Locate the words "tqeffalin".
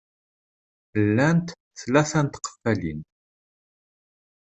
2.27-2.99